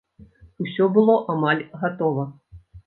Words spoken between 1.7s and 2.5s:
гатова.